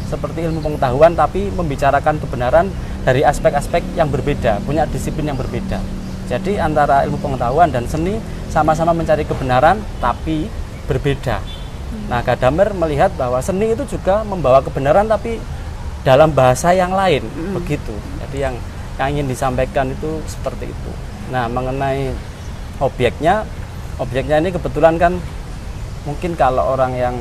seperti 0.09 0.50
ilmu 0.50 0.65
pengetahuan 0.65 1.13
tapi 1.13 1.53
membicarakan 1.53 2.17
kebenaran 2.17 2.65
dari 3.05 3.21
aspek-aspek 3.21 3.86
yang 3.93 4.09
berbeda 4.09 4.57
punya 4.65 4.89
disiplin 4.89 5.29
yang 5.29 5.38
berbeda 5.38 5.77
jadi 6.25 6.65
antara 6.65 7.05
ilmu 7.05 7.21
pengetahuan 7.21 7.69
dan 7.69 7.86
seni 7.86 8.17
sama-sama 8.50 8.93
mencari 8.98 9.21
kebenaran 9.25 9.77
tapi 10.01 10.50
berbeda 10.89 11.38
nah 12.10 12.22
Gadamer 12.22 12.74
melihat 12.74 13.10
bahwa 13.17 13.41
seni 13.41 13.74
itu 13.74 13.86
juga 13.89 14.22
membawa 14.22 14.62
kebenaran 14.62 15.10
tapi 15.10 15.41
dalam 16.05 16.31
bahasa 16.31 16.72
yang 16.74 16.93
lain. 16.93 17.25
Begitu. 17.58 17.93
Jadi 18.25 18.38
yang 18.46 18.55
yang 19.00 19.08
ingin 19.15 19.27
disampaikan 19.31 19.89
itu 19.89 20.22
seperti 20.29 20.69
itu. 20.69 20.91
Nah 21.34 21.50
mengenai 21.50 22.13
objeknya 22.79 23.43
objeknya 24.00 24.39
ini 24.39 24.50
kebetulan 24.53 24.96
kan 24.96 25.17
mungkin 26.08 26.34
kalau 26.38 26.74
orang 26.74 26.96
yang 26.96 27.15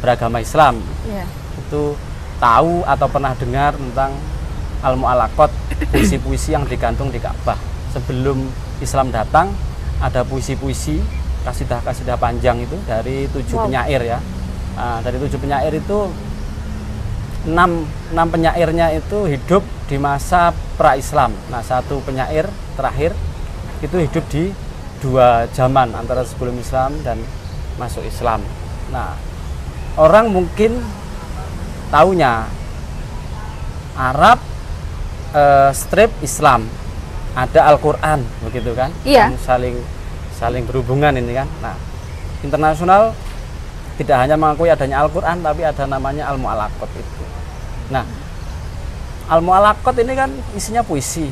beragama 0.00 0.38
Islam 0.38 0.78
Iya. 1.08 1.26
itu 1.66 1.96
tahu 2.38 2.86
atau 2.86 3.06
pernah 3.10 3.34
dengar 3.36 3.74
tentang 3.76 4.12
al 4.80 4.94
mu'alaqat 4.96 5.50
puisi-puisi 5.92 6.56
yang 6.56 6.64
digantung 6.64 7.12
di 7.12 7.20
Ka'bah. 7.20 7.58
Sebelum 7.92 8.48
Islam 8.80 9.12
datang 9.12 9.52
ada 10.00 10.24
puisi-puisi 10.24 11.02
kasidah-kasidah 11.46 12.16
panjang 12.20 12.60
itu 12.60 12.76
dari 12.84 13.24
tujuh 13.32 13.56
Wow. 13.56 13.66
penyair 13.68 14.00
ya. 14.04 14.18
Nah, 14.76 14.98
dari 15.00 15.16
tujuh 15.20 15.38
penyair 15.40 15.72
itu 15.72 15.98
enam 17.48 17.88
enam 18.12 18.28
penyairnya 18.28 18.92
itu 18.92 19.24
hidup 19.24 19.64
di 19.88 19.96
masa 19.96 20.52
pra 20.76 20.92
Islam 20.92 21.32
nah 21.48 21.64
satu 21.64 21.96
penyair 22.04 22.44
terakhir 22.76 23.16
itu 23.80 23.96
hidup 23.96 24.24
di 24.28 24.52
dua 25.00 25.48
zaman 25.56 25.96
antara 25.96 26.20
sebelum 26.20 26.52
Islam 26.60 26.92
dan 27.00 27.16
masuk 27.80 28.04
Islam. 28.04 28.44
Nah 28.92 29.16
orang 29.96 30.28
mungkin 30.28 30.76
taunya 31.88 32.44
Arab 33.96 34.36
eh, 35.32 35.72
strip 35.72 36.12
Islam. 36.20 36.68
Ada 37.30 37.70
Al-Quran 37.72 38.20
begitu 38.42 38.74
kan? 38.74 38.90
Iya. 39.06 39.30
Yang 39.32 39.40
saling 39.46 39.76
saling 40.40 40.64
berhubungan 40.64 41.12
ini 41.20 41.36
kan. 41.36 41.48
Nah 41.60 41.76
internasional 42.40 43.12
tidak 44.00 44.16
hanya 44.24 44.40
mengakui 44.40 44.72
adanya 44.72 45.04
Al-Quran 45.04 45.44
tapi 45.44 45.60
ada 45.60 45.84
namanya 45.84 46.32
Al-Mu'alaqat 46.32 46.90
itu. 46.96 47.24
Nah 47.92 48.08
Al-Mu'alaqat 49.28 50.00
ini 50.00 50.12
kan 50.16 50.32
isinya 50.56 50.80
puisi. 50.80 51.28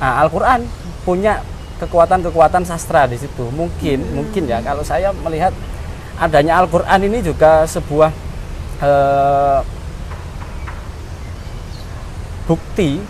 Nah 0.00 0.24
Al-Quran 0.24 0.64
punya 1.04 1.44
kekuatan-kekuatan 1.76 2.64
sastra 2.64 3.04
di 3.04 3.20
situ. 3.20 3.52
Mungkin 3.52 4.16
mungkin 4.16 4.48
ya. 4.48 4.64
Kalau 4.64 4.80
saya 4.80 5.12
melihat 5.12 5.52
adanya 6.16 6.64
Al-Quran 6.64 7.00
ini 7.04 7.20
juga 7.20 7.68
sebuah 7.68 8.10
eh, 8.80 9.60
bukti 12.48 13.00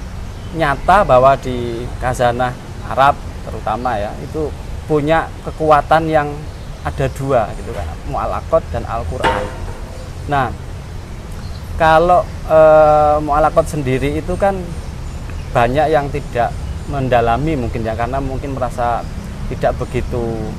nyata 0.58 1.06
bahwa 1.06 1.38
di 1.38 1.86
khazanah 2.02 2.50
Arab 2.90 3.14
terutama 3.46 3.94
ya 3.96 4.10
itu 4.20 4.50
punya 4.90 5.30
kekuatan 5.46 6.10
yang 6.10 6.26
ada 6.82 7.06
dua 7.14 7.46
gitu 7.54 7.70
kan. 7.70 7.86
Mu'alakot 8.10 8.62
dan 8.74 8.82
Al-Quran. 8.90 9.42
Nah 10.26 10.50
kalau 11.78 12.26
eh, 12.50 13.16
mu'alakot 13.22 13.70
sendiri 13.70 14.18
itu 14.18 14.34
kan 14.34 14.58
banyak 15.54 15.86
yang 15.94 16.10
tidak 16.10 16.50
mendalami 16.90 17.54
mungkin 17.54 17.86
ya 17.86 17.94
karena 17.94 18.18
mungkin 18.18 18.58
merasa 18.58 19.06
tidak 19.46 19.78
begitu 19.78 20.50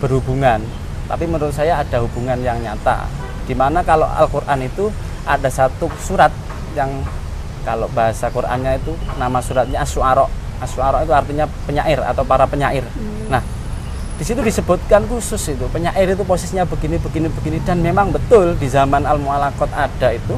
berhubungan. 0.00 0.64
Tapi 1.04 1.28
menurut 1.28 1.52
saya 1.52 1.84
ada 1.84 2.00
hubungan 2.00 2.40
yang 2.40 2.56
nyata 2.64 3.04
di 3.44 3.52
mana 3.52 3.84
kalau 3.84 4.08
Al-Quran 4.08 4.64
itu 4.64 4.88
ada 5.28 5.52
satu 5.52 5.92
surat 6.00 6.32
yang 6.72 6.88
kalau 7.60 7.90
bahasa 7.92 8.32
Qurannya 8.32 8.80
itu 8.80 8.96
nama 9.20 9.36
suratnya 9.42 9.84
As-Su'ara 9.84 10.24
As-Su'ara 10.60 11.02
itu 11.02 11.12
artinya 11.16 11.48
penyair 11.64 12.00
atau 12.04 12.22
para 12.22 12.44
penyair. 12.44 12.84
Nah 13.32 13.42
di 14.20 14.24
situ 14.28 14.44
disebutkan 14.44 15.08
khusus 15.08 15.40
itu 15.56 15.64
penyair 15.72 16.12
itu 16.12 16.20
posisinya 16.28 16.68
begini 16.68 17.00
begini 17.00 17.32
begini 17.32 17.58
dan 17.64 17.80
memang 17.80 18.12
betul 18.12 18.52
di 18.60 18.68
zaman 18.68 19.08
al 19.08 19.16
mualakot 19.16 19.72
ada 19.72 20.12
itu 20.12 20.36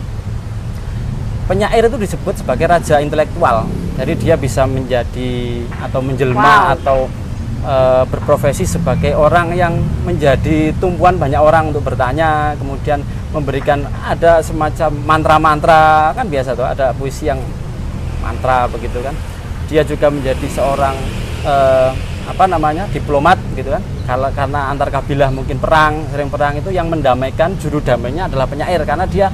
penyair 1.51 1.91
itu 1.91 1.99
disebut 1.99 2.39
sebagai 2.39 2.71
raja 2.71 3.03
intelektual. 3.03 3.67
Jadi 3.99 4.13
dia 4.23 4.39
bisa 4.39 4.65
menjadi 4.65 5.67
atau 5.83 6.01
menjelma 6.01 6.41
Wow. 6.41 6.75
atau 6.79 6.99
e, 7.67 7.75
berprofesi 8.09 8.65
sebagai 8.65 9.13
orang 9.19 9.53
yang 9.53 9.75
menjadi 10.07 10.73
tumpuan 10.79 11.19
banyak 11.19 11.39
orang 11.43 11.75
untuk 11.75 11.85
bertanya 11.87 12.55
kemudian 12.57 13.03
memberikan 13.35 13.85
ada 14.07 14.41
semacam 14.41 14.91
mantra-mantra 15.05 16.13
kan 16.13 16.27
biasa 16.29 16.55
tuh 16.55 16.67
ada 16.67 16.93
puisi 16.97 17.29
yang 17.29 17.41
mantra 18.23 18.71
begitu 18.71 19.03
kan 19.03 19.15
dia 19.73 19.81
juga 19.89 20.13
menjadi 20.13 20.47
seorang 20.53 20.93
eh, 21.49 21.91
apa 22.29 22.45
namanya 22.45 22.85
diplomat 22.93 23.41
gitu 23.57 23.73
kan 23.73 23.81
kalau 24.05 24.29
karena 24.37 24.69
antar 24.69 24.93
kabilah 24.93 25.33
mungkin 25.33 25.57
perang 25.57 26.05
sering 26.13 26.29
perang 26.29 26.61
itu 26.61 26.69
yang 26.69 26.93
mendamaikan 26.93 27.57
juru 27.57 27.81
damainya 27.81 28.29
adalah 28.29 28.45
penyair 28.45 28.85
karena 28.85 29.09
dia 29.09 29.33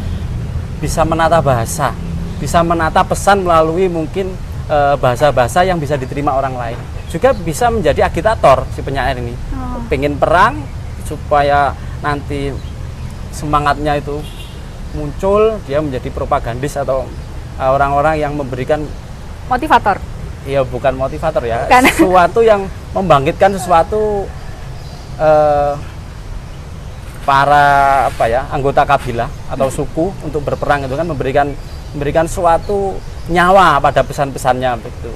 bisa 0.78 1.02
menata 1.02 1.42
bahasa 1.42 1.90
bisa 2.38 2.62
menata 2.62 3.02
pesan 3.02 3.42
melalui 3.42 3.90
mungkin 3.90 4.30
eh, 4.71 4.95
bahasa-bahasa 4.95 5.66
yang 5.66 5.83
bisa 5.83 5.99
diterima 5.99 6.38
orang 6.38 6.54
lain 6.54 6.78
juga 7.11 7.35
bisa 7.35 7.66
menjadi 7.75 8.07
agitator 8.07 8.62
si 8.71 8.80
penyair 8.87 9.18
ini 9.18 9.35
Oh. 9.59 9.83
pengen 9.90 10.14
perang 10.14 10.62
supaya 11.02 11.75
nanti 11.99 12.54
semangatnya 13.35 13.99
itu 13.99 14.23
muncul 14.95 15.59
dia 15.66 15.83
menjadi 15.83 16.09
propagandis 16.14 16.78
atau 16.78 17.04
eh, 17.59 17.68
orang-orang 17.68 18.23
yang 18.23 18.38
memberikan 18.38 18.87
Motivator. 19.49 19.97
Ya 20.49 20.64
bukan 20.64 20.97
motivator 20.97 21.45
ya. 21.45 21.69
Bukan. 21.69 21.85
sesuatu 21.93 22.40
yang 22.40 22.64
membangkitkan 22.97 23.52
sesuatu 23.52 24.25
eh, 25.21 25.73
para 27.28 28.09
apa 28.09 28.25
ya 28.25 28.49
anggota 28.49 28.88
kabilah 28.88 29.28
atau 29.52 29.69
suku 29.69 30.09
untuk 30.25 30.40
berperang 30.49 30.88
itu 30.88 30.97
kan 30.97 31.05
memberikan 31.05 31.52
memberikan 31.93 32.25
suatu 32.25 32.97
nyawa 33.28 33.76
pada 33.85 34.00
pesan-pesannya 34.00 34.81
begitu. 34.81 35.12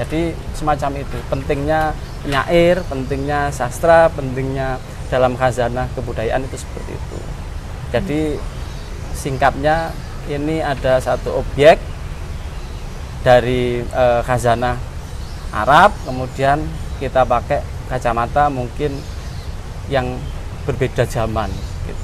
Jadi 0.00 0.32
semacam 0.56 1.04
itu. 1.04 1.18
Pentingnya 1.28 1.92
penyair 2.24 2.80
pentingnya 2.88 3.52
sastra 3.52 4.08
pentingnya 4.08 4.80
dalam 5.12 5.36
khazanah 5.36 5.92
kebudayaan 5.92 6.48
itu 6.48 6.56
seperti 6.56 6.96
itu. 6.96 7.18
Jadi 7.92 8.20
singkatnya 9.12 9.92
ini 10.32 10.64
ada 10.64 10.96
satu 10.96 11.44
objek 11.44 11.76
dari 13.22 13.80
eh, 13.82 14.20
khazanah 14.22 14.76
Arab 15.52 15.94
kemudian 16.02 16.62
kita 16.98 17.22
pakai 17.22 17.60
kacamata 17.86 18.48
mungkin 18.48 18.94
yang 19.86 20.16
berbeda 20.64 21.02
zaman 21.04 21.50
gitu. 21.84 22.02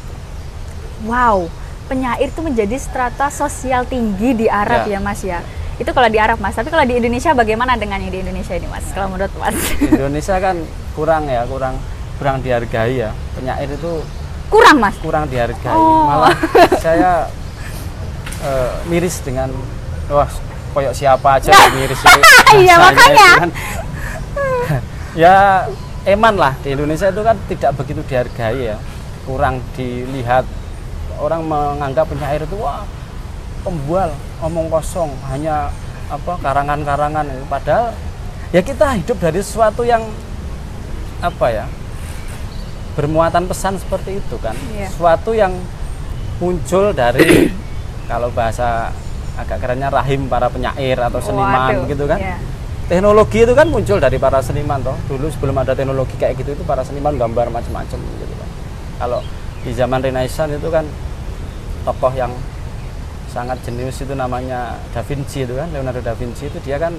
Wow, 1.07 1.47
penyair 1.87 2.27
itu 2.27 2.41
menjadi 2.43 2.75
strata 2.77 3.31
sosial 3.31 3.87
tinggi 3.87 4.35
di 4.35 4.47
Arab 4.51 4.85
Ya. 4.85 4.99
ya, 4.99 5.01
Mas 5.01 5.23
ya. 5.23 5.41
Itu 5.79 5.95
kalau 5.95 6.11
di 6.11 6.19
Arab, 6.19 6.43
Mas. 6.43 6.59
Tapi 6.59 6.75
kalau 6.75 6.83
di 6.83 6.99
Indonesia 6.99 7.31
bagaimana 7.33 7.79
dengan 7.79 8.03
yang 8.03 8.11
di 8.11 8.19
Indonesia 8.19 8.59
ini, 8.59 8.67
Mas? 8.67 8.83
Kalau 8.91 9.07
menurut 9.09 9.31
Mas? 9.39 9.55
Indonesia 9.79 10.35
kan 10.43 10.59
kurang 10.93 11.31
ya, 11.31 11.47
kurang 11.47 11.79
kurang 12.19 12.43
dihargai 12.43 12.99
ya. 12.99 13.15
Penyair 13.39 13.71
itu 13.71 14.03
Kurang, 14.51 14.83
Mas. 14.83 14.99
kurang 14.99 15.31
dihargai. 15.31 15.71
Oh. 15.71 16.03
Malah 16.11 16.35
saya 16.85 17.31
eh, 18.43 18.71
miris 18.91 19.23
dengan 19.23 19.55
wah 20.11 20.27
koyok 20.73 20.95
siapa 20.95 21.41
aja 21.41 21.51
yang 21.51 21.75
miris 21.77 22.01
itu. 22.01 22.21
Iya, 22.65 22.75
makanya. 22.81 23.29
itu 23.29 23.41
kan. 23.45 23.51
ya 25.23 25.37
eman 26.09 26.35
lah 26.41 26.57
di 26.65 26.73
Indonesia 26.73 27.13
itu 27.13 27.21
kan 27.21 27.37
tidak 27.49 27.71
begitu 27.77 28.01
dihargai 28.09 28.73
ya. 28.73 28.77
Kurang 29.29 29.61
dilihat 29.77 30.49
orang 31.21 31.45
menganggap 31.45 32.09
penyair 32.09 32.41
itu 32.47 32.57
wah 32.57 32.89
pembual, 33.67 34.15
omong 34.41 34.71
kosong, 34.73 35.13
hanya 35.29 35.69
apa 36.09 36.41
karangan-karangan 36.41 37.29
padahal 37.53 37.93
ya 38.49 38.65
kita 38.65 38.97
hidup 38.97 39.21
dari 39.21 39.45
sesuatu 39.45 39.85
yang 39.85 40.01
apa 41.21 41.47
ya 41.53 41.67
bermuatan 42.97 43.45
pesan 43.45 43.77
seperti 43.77 44.17
itu 44.17 44.37
kan 44.41 44.57
Iya. 44.73 44.89
suatu 44.89 45.37
yang 45.37 45.53
muncul 46.41 46.97
dari 46.97 47.53
kalau 48.11 48.33
bahasa 48.33 48.89
agak 49.38 49.59
kerennya 49.62 49.88
rahim 49.88 50.26
para 50.26 50.50
penyair 50.50 50.99
atau 50.99 51.23
seniman 51.23 51.71
Waduh, 51.71 51.87
gitu 51.87 52.04
kan. 52.11 52.18
iya. 52.18 52.37
teknologi 52.90 53.45
itu 53.45 53.52
kan 53.54 53.68
muncul 53.71 54.00
dari 54.02 54.18
para 54.18 54.42
seniman 54.42 54.83
toh. 54.83 54.97
Dulu 55.07 55.30
sebelum 55.30 55.54
ada 55.62 55.76
teknologi 55.78 56.18
kayak 56.18 56.40
gitu 56.42 56.59
itu 56.59 56.64
para 56.66 56.83
seniman 56.83 57.14
gambar 57.14 57.52
macam-macam 57.52 57.99
gitu 58.00 58.35
kan. 58.35 58.49
Kalau 58.99 59.21
di 59.62 59.71
zaman 59.76 60.00
Renaissance 60.02 60.57
itu 60.57 60.68
kan 60.73 60.83
tokoh 61.87 62.12
yang 62.16 62.33
sangat 63.28 63.61
jenius 63.62 64.00
itu 64.00 64.16
namanya 64.16 64.80
Da 64.97 65.04
Vinci 65.04 65.45
itu 65.45 65.52
kan 65.52 65.68
Leonardo 65.68 66.00
da 66.00 66.16
Vinci 66.16 66.49
itu 66.49 66.59
dia 66.64 66.80
kan 66.80 66.97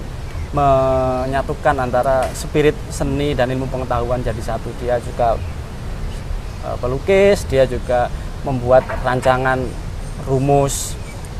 menyatukan 0.50 1.76
antara 1.78 2.26
spirit 2.34 2.74
seni 2.90 3.34
dan 3.34 3.50
ilmu 3.50 3.66
pengetahuan 3.70 4.22
jadi 4.22 4.40
satu. 4.42 4.70
Dia 4.78 5.02
juga 5.02 5.36
eh, 6.70 6.76
pelukis 6.78 7.50
dia 7.50 7.66
juga 7.66 8.14
membuat 8.46 8.86
rancangan 9.04 9.60
rumus 10.30 10.99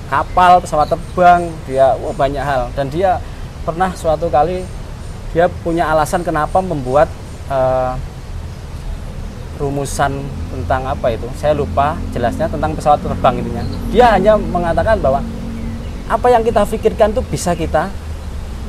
kapal 0.10 0.60
pesawat 0.60 0.90
terbang 0.90 1.48
dia 1.70 1.94
wah, 2.02 2.14
banyak 2.14 2.42
hal. 2.42 2.74
Dan 2.74 2.90
dia 2.90 3.22
pernah 3.64 3.94
suatu 3.94 4.28
kali 4.28 4.66
dia 5.30 5.46
punya 5.62 5.86
alasan 5.94 6.26
kenapa 6.26 6.58
membuat 6.58 7.06
eh, 7.48 7.94
rumusan 9.62 10.26
tentang 10.50 10.90
apa 10.90 11.14
itu. 11.14 11.30
Saya 11.38 11.54
lupa 11.54 11.94
jelasnya 12.10 12.50
tentang 12.50 12.74
pesawat 12.74 13.00
terbang 13.06 13.38
intinya. 13.38 13.64
Dia 13.94 14.06
hanya 14.18 14.34
mengatakan 14.40 14.98
bahwa 14.98 15.22
apa 16.10 16.28
yang 16.34 16.42
kita 16.42 16.66
pikirkan 16.66 17.14
tuh 17.14 17.22
bisa 17.22 17.54
kita 17.54 17.94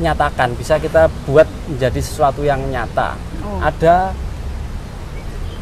nyatakan 0.01 0.57
bisa 0.57 0.81
kita 0.81 1.13
buat 1.29 1.45
menjadi 1.69 2.01
sesuatu 2.01 2.45
yang 2.45 2.61
nyata. 2.69 3.17
Oh. 3.41 3.57
ada 3.65 4.13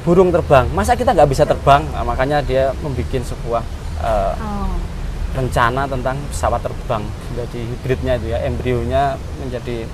burung 0.02 0.34
terbang. 0.34 0.66
Masa 0.74 0.98
kita 0.98 1.14
nggak 1.14 1.30
bisa 1.30 1.46
terbang? 1.46 1.86
Nah, 1.94 2.02
makanya 2.02 2.42
dia 2.42 2.74
membuat 2.82 3.22
sebuah 3.22 3.62
eh, 4.02 4.34
Oh. 4.42 4.87
Rencana 5.36 5.84
tentang 5.84 6.16
pesawat 6.32 6.60
terbang 6.64 7.04
menjadi 7.04 7.60
hibridnya 7.60 8.12
itu 8.16 8.26
ya 8.32 8.38
embrionya 8.48 9.02
menjadi 9.44 9.84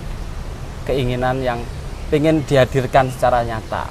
keinginan 0.87 1.43
yang 1.43 1.59
ingin 2.15 2.47
dihadirkan 2.47 3.11
secara 3.11 3.43
nyata. 3.43 3.91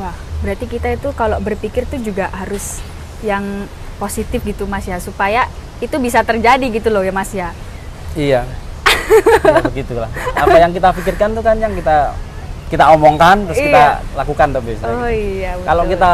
Wah, 0.00 0.16
berarti 0.40 0.64
kita 0.64 0.96
itu 0.96 1.12
kalau 1.12 1.36
berpikir 1.44 1.84
tuh 1.84 2.00
juga 2.00 2.32
harus 2.32 2.80
yang 3.20 3.68
positif 4.00 4.40
gitu 4.42 4.64
Mas 4.64 4.88
ya, 4.88 4.96
supaya 4.96 5.44
itu 5.84 5.92
bisa 6.00 6.24
terjadi 6.24 6.64
gitu 6.72 6.88
loh 6.88 7.04
ya 7.04 7.12
Mas 7.12 7.30
ya. 7.36 7.52
iya. 8.16 8.48
Ya, 9.44 9.60
begitulah. 9.68 10.08
Apa 10.32 10.56
yang 10.56 10.72
kita 10.72 10.88
pikirkan 10.94 11.36
itu 11.36 11.42
kan 11.44 11.56
yang 11.58 11.74
kita 11.76 12.14
kita 12.72 12.84
omongkan 12.96 13.44
terus 13.44 13.60
kita 13.60 14.00
lakukan 14.16 14.46
tuh 14.56 14.62
biasanya 14.64 14.96
Oh 14.96 15.10
iya. 15.12 15.52
betul, 15.60 15.66
kalau 15.68 15.84
kita 15.84 16.12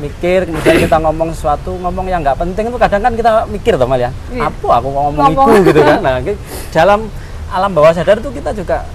mikir 0.00 0.48
kemudian 0.48 0.76
kita 0.80 0.96
ngomong 0.98 1.30
sesuatu 1.30 1.76
ngomong 1.76 2.06
yang 2.06 2.20
nggak 2.20 2.34
penting 2.34 2.66
itu 2.66 2.78
kadang 2.80 3.00
kan 3.00 3.12
kita 3.12 3.30
mikir 3.46 3.76
tuh 3.76 3.84
mal 3.84 3.96
ya 3.96 4.08
Iya. 4.28 4.48
apa 4.48 4.68
aku 4.74 4.88
ngomong, 4.88 5.24
Ngomong. 5.30 5.48
itu 5.52 5.60
gitu 5.68 5.80
kan 5.80 5.98
nah 6.00 6.16
dalam 6.74 7.00
alam 7.48 7.70
bawah 7.70 7.92
sadar 7.92 8.16
itu 8.16 8.30
kita 8.30 8.50
juga 8.52 8.88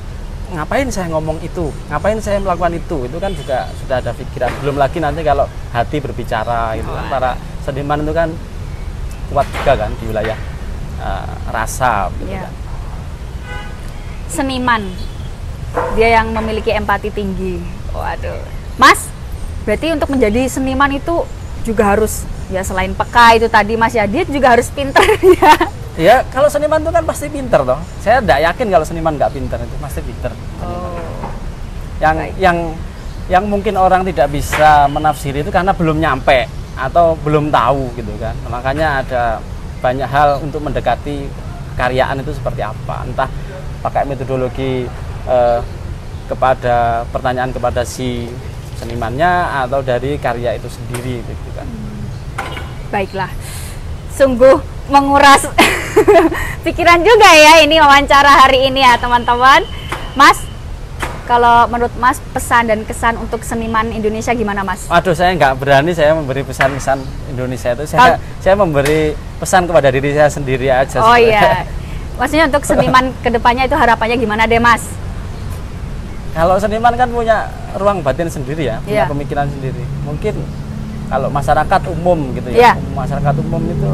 ngapain 0.52 0.88
saya 0.88 1.10
ngomong 1.10 1.38
itu 1.42 1.70
ngapain 1.88 2.18
saya 2.18 2.38
melakukan 2.38 2.74
itu 2.74 3.06
itu 3.06 3.18
kan 3.18 3.32
juga 3.32 3.58
sudah 3.78 3.98
ada 3.98 4.12
pikiran 4.12 4.50
belum 4.62 4.76
lagi 4.76 4.98
nanti 4.98 5.22
kalau 5.22 5.46
hati 5.70 5.98
berbicara 5.98 6.74
gitu 6.76 6.88
kan 6.88 7.06
para 7.08 7.32
seniman 7.62 8.02
itu 8.02 8.14
kan 8.14 8.30
kuat 9.28 9.48
juga 9.52 9.74
kan 9.76 9.92
di 9.96 10.06
wilayah 10.06 10.38
eh, 10.98 11.30
rasa 11.50 12.10
gitu 12.16 12.30
Iya. 12.32 12.46
kan. 12.46 12.54
Seniman, 14.26 14.84
dia 15.96 16.10
yang 16.14 16.32
memiliki 16.32 16.68
empati 16.70 17.08
tinggi. 17.10 17.62
Waduh, 17.90 18.42
Mas, 18.76 19.08
berarti 19.66 19.88
untuk 19.92 20.10
menjadi 20.14 20.48
seniman 20.48 20.94
itu 20.94 21.26
juga 21.66 21.98
harus 21.98 22.24
ya 22.54 22.62
selain 22.62 22.94
peka 22.94 23.42
itu 23.42 23.50
tadi 23.50 23.74
Mas 23.74 23.98
ya, 23.98 24.06
dia 24.06 24.22
juga 24.24 24.54
harus 24.54 24.70
pinter 24.70 25.02
ya. 25.42 25.54
Ya 25.96 26.16
kalau 26.30 26.52
seniman 26.52 26.84
itu 26.84 26.92
kan 26.92 27.04
pasti 27.08 27.26
pinter 27.32 27.64
toh. 27.66 27.80
Saya 28.04 28.20
tidak 28.22 28.40
yakin 28.52 28.68
kalau 28.68 28.86
seniman 28.86 29.16
nggak 29.16 29.32
pinter 29.34 29.58
itu 29.58 29.76
pasti 29.82 30.00
pinter. 30.06 30.32
Oh. 30.62 31.02
yang 32.04 32.16
Baik. 32.20 32.36
yang 32.38 32.58
yang 33.26 33.44
mungkin 33.50 33.74
orang 33.80 34.06
tidak 34.06 34.30
bisa 34.30 34.86
menafsiri 34.92 35.42
itu 35.42 35.50
karena 35.50 35.74
belum 35.74 35.98
nyampe 35.98 36.46
atau 36.76 37.16
belum 37.24 37.50
tahu 37.50 37.96
gitu 37.96 38.14
kan 38.20 38.36
makanya 38.52 39.00
ada 39.02 39.24
banyak 39.80 40.06
hal 40.06 40.44
untuk 40.44 40.60
mendekati 40.60 41.26
karyaan 41.80 42.20
itu 42.20 42.36
seperti 42.36 42.62
apa 42.62 43.08
entah 43.08 43.30
pakai 43.80 44.04
metodologi 44.06 44.86
eh, 45.26 45.60
kepada 46.28 47.08
pertanyaan 47.10 47.56
kepada 47.56 47.82
si 47.88 48.28
senimannya 48.76 49.32
atau 49.64 49.80
dari 49.80 50.16
karya 50.16 50.54
itu 50.54 50.68
sendiri 50.68 51.20
gitu 51.20 51.50
kan 51.52 51.68
Baiklah, 52.88 53.32
sungguh 54.12 54.60
menguras 54.88 55.50
pikiran 56.66 57.02
juga 57.02 57.28
ya 57.28 57.60
ini 57.60 57.76
wawancara 57.76 58.46
hari 58.46 58.70
ini 58.70 58.80
ya 58.80 58.96
teman-teman. 58.96 59.66
Mas, 60.14 60.38
kalau 61.26 61.66
menurut 61.68 61.92
Mas 61.96 62.22
pesan 62.30 62.70
dan 62.70 62.84
kesan 62.84 63.18
untuk 63.18 63.42
seniman 63.42 63.90
Indonesia 63.90 64.32
gimana 64.32 64.62
Mas? 64.62 64.86
Waduh 64.86 65.12
saya 65.12 65.34
nggak 65.34 65.58
berani 65.58 65.92
saya 65.92 66.14
memberi 66.14 66.46
pesan-pesan 66.46 67.02
Indonesia 67.28 67.74
itu 67.74 67.84
saya 67.86 68.00
Kal- 68.16 68.20
saya 68.40 68.56
memberi 68.56 69.00
pesan 69.36 69.66
kepada 69.66 69.90
diri 69.90 70.14
saya 70.14 70.30
sendiri 70.30 70.70
aja 70.70 71.02
Oh 71.02 71.12
sebenarnya. 71.12 71.26
iya, 71.26 71.52
maksudnya 72.22 72.46
untuk 72.46 72.64
seniman 72.64 73.12
ke 73.20 73.30
depannya 73.30 73.66
itu 73.66 73.74
harapannya 73.74 74.16
gimana 74.16 74.46
deh 74.46 74.62
Mas? 74.62 74.86
Kalau 76.32 76.56
seniman 76.56 76.94
kan 76.94 77.10
punya 77.10 77.50
ruang 77.76 78.00
batin 78.00 78.32
sendiri 78.32 78.68
ya, 78.68 78.80
punya 78.82 79.04
Iya. 79.04 79.12
pemikiran 79.12 79.48
sendiri. 79.52 79.84
Mungkin 80.08 80.36
kalau 81.06 81.28
masyarakat 81.30 81.82
umum 81.92 82.34
gitu 82.34 82.50
ya, 82.50 82.74
masyarakat 82.96 83.36
umum 83.46 83.62
itu 83.68 83.92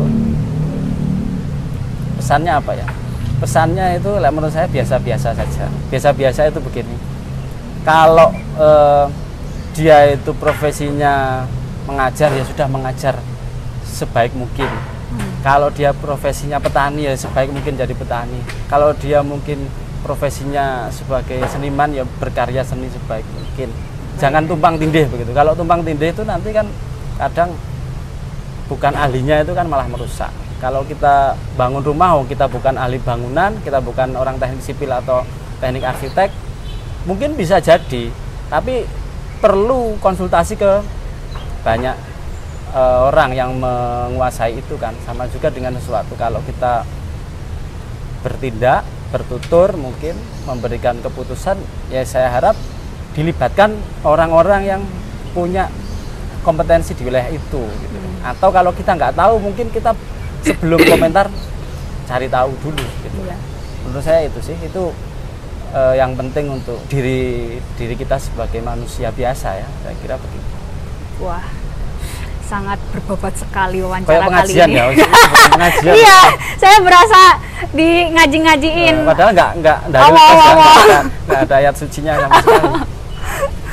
pesannya 2.18 2.54
apa 2.56 2.72
ya? 2.78 2.88
Pesannya 3.42 3.98
itu 3.98 4.12
lah 4.22 4.30
menurut 4.30 4.54
saya 4.54 4.70
biasa-biasa 4.70 5.34
saja. 5.34 5.66
Biasa-biasa 5.90 6.54
itu 6.54 6.62
begini. 6.62 6.96
Kalau 7.82 8.30
eh, 8.62 9.06
dia 9.74 10.14
itu 10.14 10.30
profesinya 10.38 11.46
mengajar 11.90 12.30
ya 12.30 12.44
sudah 12.46 12.68
mengajar 12.70 13.18
sebaik 13.82 14.38
mungkin. 14.38 14.70
Kalau 15.42 15.74
dia 15.74 15.90
profesinya 15.92 16.62
petani 16.62 17.10
ya 17.10 17.18
sebaik 17.18 17.50
mungkin 17.50 17.74
jadi 17.74 17.92
petani. 17.98 18.46
Kalau 18.70 18.94
dia 18.94 19.26
mungkin 19.26 19.66
profesinya 20.02 20.90
sebagai 20.90 21.42
seniman 21.48 21.94
ya 21.94 22.04
berkarya 22.18 22.66
seni 22.66 22.90
sebaik 22.90 23.26
mungkin. 23.34 23.70
Jangan 24.18 24.46
tumpang 24.46 24.76
tindih 24.78 25.08
begitu. 25.08 25.32
Kalau 25.32 25.54
tumpang 25.56 25.82
tindih 25.82 26.12
itu 26.12 26.22
nanti 26.26 26.52
kan 26.52 26.68
kadang 27.18 27.54
bukan 28.66 28.94
ahlinya 28.96 29.46
itu 29.46 29.54
kan 29.54 29.66
malah 29.70 29.88
merusak. 29.88 30.30
Kalau 30.62 30.86
kita 30.86 31.34
bangun 31.58 31.82
rumah, 31.82 32.22
oh, 32.22 32.26
kita 32.26 32.46
bukan 32.46 32.78
ahli 32.78 33.02
bangunan, 33.02 33.58
kita 33.66 33.82
bukan 33.82 34.14
orang 34.14 34.38
teknik 34.38 34.62
sipil 34.62 34.94
atau 34.94 35.26
teknik 35.58 35.82
arsitek, 35.82 36.30
mungkin 37.10 37.34
bisa 37.34 37.58
jadi, 37.58 38.14
tapi 38.46 38.86
perlu 39.42 39.98
konsultasi 39.98 40.54
ke 40.62 40.86
banyak 41.66 41.98
eh, 42.78 43.00
orang 43.10 43.34
yang 43.34 43.58
menguasai 43.58 44.62
itu 44.62 44.78
kan. 44.78 44.94
Sama 45.02 45.26
juga 45.34 45.50
dengan 45.50 45.74
sesuatu 45.82 46.14
kalau 46.14 46.38
kita 46.46 46.86
bertindak, 48.22 48.86
bertutur, 49.12 49.76
mungkin 49.76 50.16
memberikan 50.48 50.98
keputusan, 51.04 51.60
ya 51.92 52.02
saya 52.08 52.32
harap 52.32 52.56
dilibatkan 53.12 53.76
orang-orang 54.08 54.64
yang 54.64 54.82
punya 55.36 55.68
kompetensi 56.42 56.96
di 56.96 57.04
wilayah 57.06 57.30
itu. 57.30 57.62
Gitu. 57.62 57.98
Atau 58.24 58.50
kalau 58.50 58.72
kita 58.72 58.96
nggak 58.96 59.14
tahu, 59.14 59.38
mungkin 59.38 59.68
kita 59.70 59.94
sebelum 60.42 60.80
komentar 60.82 61.28
cari 62.08 62.28
tahu 62.32 62.52
dulu. 62.64 62.86
Gitu. 63.04 63.20
Iya. 63.28 63.38
Menurut 63.86 64.04
saya 64.04 64.26
itu 64.26 64.40
sih 64.42 64.58
itu 64.58 64.84
eh, 65.76 65.94
yang 66.00 66.16
penting 66.16 66.50
untuk 66.50 66.80
diri 66.88 67.60
diri 67.76 67.96
kita 68.00 68.18
sebagai 68.18 68.64
manusia 68.64 69.12
biasa 69.12 69.60
ya. 69.60 69.68
Saya 69.84 69.96
kira 70.00 70.16
begitu. 70.18 70.56
Wah, 71.22 71.46
sangat 72.52 72.80
berbobot 72.92 73.32
sekali 73.34 73.80
Kayak 73.80 73.88
wawancara 73.88 74.20
kali 74.20 74.28
pengajian 74.28 74.68
ini. 74.68 74.76
ya, 74.76 74.86
pengajian. 75.56 75.94
iya, 75.96 76.20
saya 76.60 76.78
berasa 76.84 77.22
di 77.72 77.90
ngaji-ngajiin. 78.12 78.96
Nah, 78.98 79.08
padahal 79.08 79.32
nggak 79.32 79.50
nggak 79.58 79.78
dari 79.88 80.04
Allah, 80.04 80.20
Ustaz, 80.20 80.36
nggak- 80.36 80.52
Allah. 80.52 80.76
nggak 80.84 81.04
nggak 81.24 81.40
ada 81.42 81.56
ayat 81.58 81.76
sucinya 81.76 82.14
sama 82.18 82.36
sekali. 82.38 82.70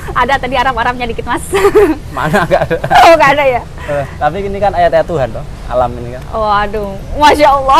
Ada 0.08 0.34
tadi 0.34 0.56
Arab-Arabnya 0.56 1.06
dikit 1.06 1.22
mas. 1.24 1.44
Mana 2.16 2.42
nggak 2.42 2.62
ada. 2.64 2.76
oh 2.80 3.14
nggak 3.14 3.30
ada 3.34 3.44
ya? 3.46 3.62
Eh, 3.86 4.04
tapi 4.18 4.36
ini 4.42 4.58
kan 4.58 4.72
ayat-ayat 4.72 5.06
Tuhan 5.06 5.28
toh, 5.30 5.44
alam 5.68 5.90
ini 5.94 6.16
kan. 6.16 6.22
Oh 6.32 6.48
aduh, 6.48 6.90
masya 7.14 7.48
Allah, 7.52 7.78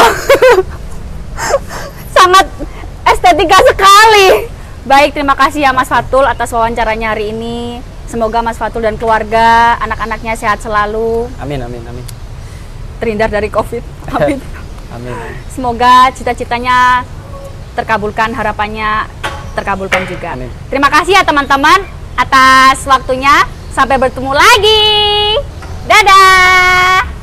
sangat 2.08 2.46
estetika 3.06 3.58
sekali. 3.64 4.28
Baik, 4.84 5.12
terima 5.12 5.34
kasih 5.34 5.66
ya 5.66 5.70
Mas 5.70 5.86
Fatul 5.86 6.24
atas 6.24 6.48
wawancaranya 6.48 7.12
hari 7.12 7.30
ini. 7.30 7.82
Semoga 8.08 8.40
Mas 8.40 8.56
Fatul 8.56 8.88
dan 8.88 8.96
keluarga, 8.96 9.76
anak-anaknya 9.84 10.32
sehat 10.32 10.64
selalu, 10.64 11.28
Amin 11.36 11.60
amin 11.60 11.84
amin. 11.84 12.04
terhindar 12.98 13.28
dari 13.28 13.52
COVID. 13.52 13.84
Amin. 14.16 14.40
Amin. 14.88 15.14
Semoga 15.52 16.08
cita-citanya 16.16 17.04
terkabulkan, 17.76 18.32
harapannya 18.32 19.04
terkabulkan 19.52 20.08
juga. 20.08 20.32
Amin. 20.34 20.48
Terima 20.72 20.88
kasih 20.88 21.20
ya 21.20 21.22
teman-teman 21.22 21.84
atas 22.16 22.82
waktunya. 22.88 23.44
Sampai 23.70 24.00
bertemu 24.00 24.32
lagi. 24.34 25.38
Dadah. 25.86 27.17